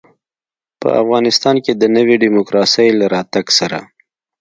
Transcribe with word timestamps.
په 0.81 0.89
افغانستان 1.01 1.55
کې 1.63 1.73
د 1.75 1.83
نوي 1.95 2.15
ډيموکراسۍ 2.23 2.87
له 2.99 3.05
راتګ 3.15 3.45
سره. 3.59 3.79